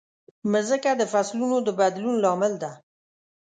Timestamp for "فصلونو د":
1.13-1.69